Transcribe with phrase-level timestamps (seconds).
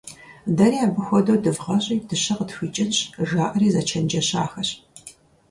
[0.57, 2.97] «Дэри абы хуэдэу дывгъащӀи дыщэ къытхуикӀынщ»-
[3.29, 4.69] жаӀэри зэчэнджэщахэщ.